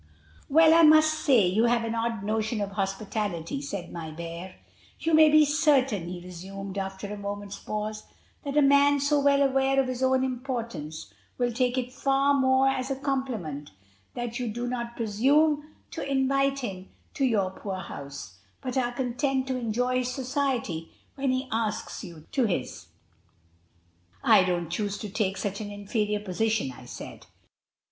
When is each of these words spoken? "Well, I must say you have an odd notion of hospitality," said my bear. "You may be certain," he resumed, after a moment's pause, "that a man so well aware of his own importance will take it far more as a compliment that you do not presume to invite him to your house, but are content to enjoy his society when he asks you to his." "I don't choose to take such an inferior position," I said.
"Well, 0.49 0.73
I 0.73 0.81
must 0.81 1.13
say 1.13 1.45
you 1.45 1.65
have 1.65 1.83
an 1.83 1.93
odd 1.93 2.23
notion 2.23 2.59
of 2.59 2.71
hospitality," 2.71 3.61
said 3.61 3.91
my 3.91 4.09
bear. 4.09 4.55
"You 4.99 5.13
may 5.13 5.29
be 5.29 5.45
certain," 5.45 6.07
he 6.07 6.19
resumed, 6.23 6.75
after 6.79 7.13
a 7.13 7.15
moment's 7.17 7.59
pause, 7.59 8.05
"that 8.43 8.57
a 8.57 8.63
man 8.63 8.99
so 8.99 9.19
well 9.19 9.43
aware 9.43 9.79
of 9.79 9.87
his 9.87 10.01
own 10.01 10.23
importance 10.23 11.13
will 11.37 11.51
take 11.53 11.77
it 11.77 11.93
far 11.93 12.33
more 12.33 12.67
as 12.67 12.89
a 12.89 12.95
compliment 12.95 13.69
that 14.15 14.39
you 14.39 14.47
do 14.47 14.65
not 14.65 14.95
presume 14.95 15.69
to 15.91 16.03
invite 16.11 16.61
him 16.61 16.89
to 17.13 17.23
your 17.23 17.51
house, 17.81 18.39
but 18.59 18.75
are 18.79 18.93
content 18.93 19.45
to 19.49 19.55
enjoy 19.57 19.97
his 19.99 20.11
society 20.11 20.89
when 21.13 21.31
he 21.31 21.47
asks 21.51 22.03
you 22.03 22.25
to 22.31 22.45
his." 22.45 22.87
"I 24.23 24.45
don't 24.45 24.71
choose 24.71 24.97
to 24.97 25.09
take 25.09 25.37
such 25.37 25.61
an 25.61 25.69
inferior 25.69 26.21
position," 26.21 26.71
I 26.75 26.85
said. 26.85 27.27